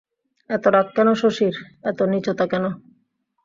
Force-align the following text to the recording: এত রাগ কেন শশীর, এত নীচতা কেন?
এত 0.49 0.63
রাগ 0.67 0.87
কেন 0.95 1.09
শশীর, 1.21 1.55
এত 1.83 1.99
নীচতা 2.11 2.45
কেন? 2.51 2.65